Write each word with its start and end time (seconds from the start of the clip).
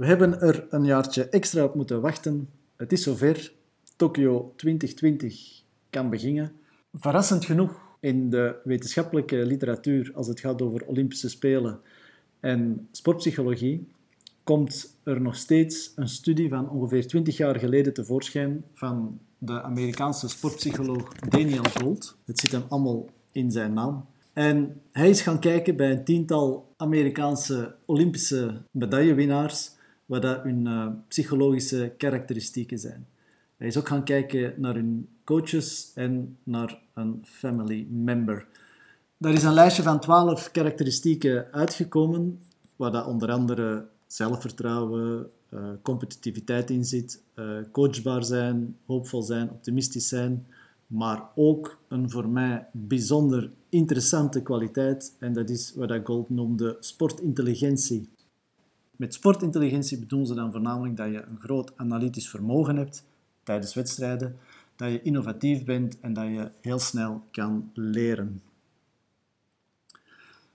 We 0.00 0.06
hebben 0.06 0.40
er 0.40 0.66
een 0.70 0.84
jaartje 0.84 1.28
extra 1.28 1.64
op 1.64 1.74
moeten 1.74 2.00
wachten. 2.00 2.48
Het 2.76 2.92
is 2.92 3.02
zover. 3.02 3.52
Tokio 3.96 4.52
2020 4.56 5.62
kan 5.90 6.10
beginnen. 6.10 6.52
Verrassend 6.92 7.44
genoeg 7.44 7.80
in 7.98 8.30
de 8.30 8.56
wetenschappelijke 8.64 9.36
literatuur 9.36 10.10
als 10.14 10.26
het 10.26 10.40
gaat 10.40 10.62
over 10.62 10.86
Olympische 10.86 11.28
Spelen 11.28 11.80
en 12.40 12.88
sportpsychologie 12.92 13.88
komt 14.44 14.96
er 15.02 15.20
nog 15.20 15.36
steeds 15.36 15.92
een 15.96 16.08
studie 16.08 16.48
van 16.48 16.70
ongeveer 16.70 17.06
20 17.06 17.36
jaar 17.36 17.58
geleden 17.58 17.92
tevoorschijn 17.92 18.64
van 18.74 19.18
de 19.38 19.62
Amerikaanse 19.62 20.28
sportpsycholoog 20.28 21.12
Daniel 21.14 21.64
Gold. 21.80 22.16
Het 22.24 22.40
zit 22.40 22.52
hem 22.52 22.64
allemaal 22.68 23.08
in 23.32 23.50
zijn 23.50 23.72
naam. 23.72 24.06
En 24.32 24.80
hij 24.92 25.10
is 25.10 25.20
gaan 25.20 25.40
kijken 25.40 25.76
bij 25.76 25.90
een 25.90 26.04
tiental 26.04 26.72
Amerikaanse 26.76 27.74
Olympische 27.86 28.62
medaillewinnaars 28.70 29.78
wat 30.10 30.22
dat 30.22 30.42
hun 30.42 30.66
uh, 30.66 30.86
psychologische 31.08 31.92
karakteristieken 31.96 32.78
zijn. 32.78 33.06
Hij 33.56 33.66
is 33.66 33.76
ook 33.76 33.88
gaan 33.88 34.04
kijken 34.04 34.54
naar 34.56 34.74
hun 34.74 35.08
coaches 35.24 35.92
en 35.94 36.36
naar 36.42 36.78
een 36.94 37.24
family 37.24 37.86
member. 37.90 38.46
Daar 39.16 39.32
is 39.32 39.42
een 39.42 39.52
lijstje 39.52 39.82
van 39.82 40.00
12 40.00 40.50
karakteristieken 40.50 41.52
uitgekomen, 41.52 42.40
waar 42.76 42.90
dat 42.92 43.06
onder 43.06 43.30
andere 43.30 43.86
zelfvertrouwen, 44.06 45.30
uh, 45.50 45.68
competitiviteit 45.82 46.70
in 46.70 46.84
zit, 46.84 47.22
uh, 47.34 47.56
coachbaar 47.72 48.24
zijn, 48.24 48.76
hoopvol 48.86 49.22
zijn, 49.22 49.50
optimistisch 49.50 50.08
zijn, 50.08 50.46
maar 50.86 51.22
ook 51.34 51.78
een 51.88 52.10
voor 52.10 52.28
mij 52.28 52.66
bijzonder 52.72 53.50
interessante 53.68 54.42
kwaliteit, 54.42 55.16
en 55.18 55.32
dat 55.32 55.50
is 55.50 55.74
wat 55.74 56.00
Gold 56.04 56.30
noemde 56.30 56.76
sportintelligentie. 56.80 58.08
Met 59.00 59.14
sportintelligentie 59.14 59.98
bedoelen 59.98 60.28
ze 60.28 60.34
dan 60.34 60.52
voornamelijk 60.52 60.96
dat 60.96 61.10
je 61.10 61.22
een 61.22 61.40
groot 61.40 61.72
analytisch 61.76 62.28
vermogen 62.28 62.76
hebt 62.76 63.04
tijdens 63.42 63.74
wedstrijden, 63.74 64.36
dat 64.76 64.90
je 64.90 65.02
innovatief 65.02 65.64
bent 65.64 66.00
en 66.00 66.12
dat 66.12 66.24
je 66.24 66.50
heel 66.60 66.78
snel 66.78 67.22
kan 67.30 67.70
leren. 67.74 68.42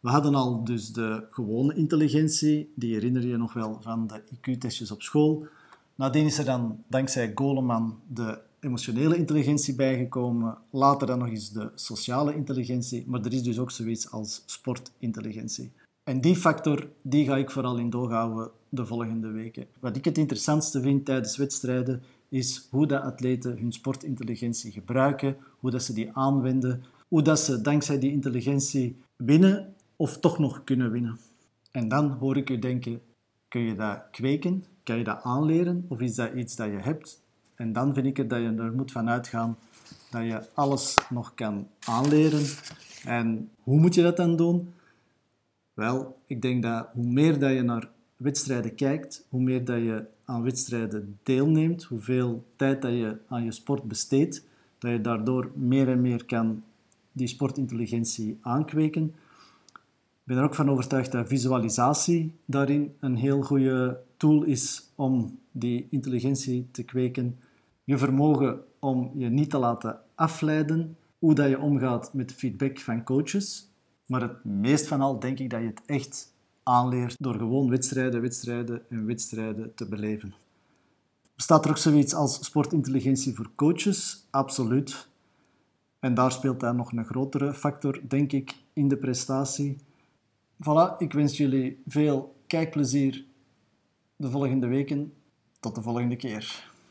We 0.00 0.08
hadden 0.08 0.34
al 0.34 0.64
dus 0.64 0.92
de 0.92 1.26
gewone 1.30 1.74
intelligentie, 1.74 2.72
die 2.74 2.94
herinner 2.94 3.26
je 3.26 3.36
nog 3.36 3.52
wel 3.52 3.78
van 3.80 4.06
de 4.06 4.22
IQ-testjes 4.34 4.90
op 4.90 5.02
school. 5.02 5.46
Nadien 5.94 6.26
is 6.26 6.38
er 6.38 6.44
dan 6.44 6.84
dankzij 6.88 7.32
Goleman 7.34 8.00
de 8.06 8.38
emotionele 8.60 9.16
intelligentie 9.16 9.74
bijgekomen, 9.74 10.58
later 10.70 11.06
dan 11.06 11.18
nog 11.18 11.28
eens 11.28 11.50
de 11.50 11.70
sociale 11.74 12.34
intelligentie, 12.34 13.04
maar 13.06 13.20
er 13.20 13.32
is 13.32 13.42
dus 13.42 13.58
ook 13.58 13.70
zoiets 13.70 14.10
als 14.10 14.42
sportintelligentie. 14.46 15.72
En 16.10 16.20
die 16.20 16.36
factor 16.36 16.88
die 17.02 17.24
ga 17.24 17.36
ik 17.36 17.50
vooral 17.50 17.76
in 17.76 17.90
doog 17.90 18.10
houden 18.10 18.50
de 18.68 18.86
volgende 18.86 19.30
weken. 19.30 19.66
Wat 19.80 19.96
ik 19.96 20.04
het 20.04 20.18
interessantste 20.18 20.80
vind 20.80 21.04
tijdens 21.04 21.36
wedstrijden 21.36 22.02
is 22.28 22.68
hoe 22.70 22.86
de 22.86 23.00
atleten 23.00 23.58
hun 23.58 23.72
sportintelligentie 23.72 24.72
gebruiken, 24.72 25.36
hoe 25.58 25.70
dat 25.70 25.82
ze 25.82 25.92
die 25.92 26.10
aanwenden, 26.12 26.84
hoe 27.08 27.22
dat 27.22 27.40
ze 27.40 27.60
dankzij 27.60 27.98
die 27.98 28.10
intelligentie 28.10 28.96
winnen 29.16 29.74
of 29.96 30.18
toch 30.18 30.38
nog 30.38 30.64
kunnen 30.64 30.90
winnen. 30.90 31.18
En 31.70 31.88
dan 31.88 32.10
hoor 32.10 32.36
ik 32.36 32.50
u 32.50 32.58
denken, 32.58 33.00
kun 33.48 33.60
je 33.60 33.74
dat 33.74 34.02
kweken? 34.10 34.64
Kan 34.82 34.98
je 34.98 35.04
dat 35.04 35.22
aanleren? 35.22 35.84
Of 35.88 36.00
is 36.00 36.14
dat 36.14 36.34
iets 36.34 36.56
dat 36.56 36.66
je 36.66 36.78
hebt? 36.78 37.20
En 37.54 37.72
dan 37.72 37.94
vind 37.94 38.06
ik 38.06 38.16
het 38.16 38.30
dat 38.30 38.40
je 38.40 38.54
er 38.58 38.72
moet 38.72 38.92
van 38.92 39.08
uitgaan 39.08 39.56
dat 40.10 40.22
je 40.22 40.42
alles 40.54 40.94
nog 41.10 41.34
kan 41.34 41.68
aanleren. 41.84 42.44
En 43.04 43.50
hoe 43.62 43.80
moet 43.80 43.94
je 43.94 44.02
dat 44.02 44.16
dan 44.16 44.36
doen? 44.36 44.74
Wel, 45.76 46.16
ik 46.26 46.42
denk 46.42 46.62
dat 46.62 46.88
hoe 46.92 47.06
meer 47.06 47.38
dat 47.38 47.52
je 47.52 47.62
naar 47.62 47.88
wedstrijden 48.16 48.74
kijkt, 48.74 49.26
hoe 49.28 49.40
meer 49.40 49.64
dat 49.64 49.76
je 49.76 50.04
aan 50.24 50.42
wedstrijden 50.42 51.18
deelneemt, 51.22 51.84
hoeveel 51.84 52.44
tijd 52.56 52.82
dat 52.82 52.90
je 52.92 53.16
aan 53.28 53.44
je 53.44 53.52
sport 53.52 53.82
besteedt, 53.82 54.44
dat 54.78 54.90
je 54.90 55.00
daardoor 55.00 55.50
meer 55.54 55.88
en 55.88 56.00
meer 56.00 56.24
kan 56.24 56.62
die 57.12 57.26
sportintelligentie 57.26 58.38
aankweken. 58.40 59.04
Ik 59.04 60.22
ben 60.22 60.36
er 60.36 60.44
ook 60.44 60.54
van 60.54 60.70
overtuigd 60.70 61.12
dat 61.12 61.26
visualisatie 61.26 62.32
daarin 62.44 62.94
een 63.00 63.16
heel 63.16 63.42
goede 63.42 64.00
tool 64.16 64.42
is 64.42 64.90
om 64.94 65.38
die 65.52 65.86
intelligentie 65.90 66.68
te 66.70 66.82
kweken. 66.82 67.38
Je 67.84 67.98
vermogen 67.98 68.60
om 68.78 69.10
je 69.14 69.28
niet 69.28 69.50
te 69.50 69.58
laten 69.58 70.00
afleiden, 70.14 70.96
hoe 71.18 71.34
dat 71.34 71.48
je 71.48 71.60
omgaat 71.60 72.14
met 72.14 72.32
feedback 72.32 72.78
van 72.78 73.02
coaches. 73.04 73.68
Maar 74.06 74.20
het 74.20 74.44
meest 74.44 74.86
van 74.86 75.00
al 75.00 75.18
denk 75.18 75.38
ik 75.38 75.50
dat 75.50 75.60
je 75.60 75.66
het 75.66 75.82
echt 75.86 76.34
aanleert 76.62 77.16
door 77.18 77.34
gewoon 77.34 77.70
wedstrijden, 77.70 78.20
wedstrijden 78.20 78.90
en 78.90 79.06
wedstrijden 79.06 79.74
te 79.74 79.88
beleven. 79.88 80.34
Bestaat 81.34 81.64
er 81.64 81.70
ook 81.70 81.76
zoiets 81.76 82.14
als 82.14 82.44
sportintelligentie 82.44 83.34
voor 83.34 83.50
coaches? 83.54 84.26
Absoluut. 84.30 85.08
En 85.98 86.14
daar 86.14 86.32
speelt 86.32 86.60
dan 86.60 86.76
nog 86.76 86.92
een 86.92 87.04
grotere 87.04 87.54
factor, 87.54 88.00
denk 88.08 88.32
ik, 88.32 88.54
in 88.72 88.88
de 88.88 88.96
prestatie. 88.96 89.76
Voilà, 90.62 90.96
ik 90.98 91.12
wens 91.12 91.36
jullie 91.36 91.82
veel 91.86 92.36
kijkplezier 92.46 93.24
de 94.16 94.30
volgende 94.30 94.66
weken. 94.66 95.12
Tot 95.60 95.74
de 95.74 95.82
volgende 95.82 96.16
keer. 96.16 96.74